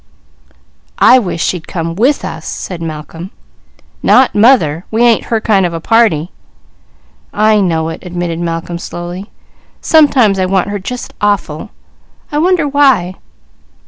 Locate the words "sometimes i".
9.79-10.47